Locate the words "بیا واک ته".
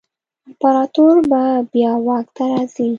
1.71-2.43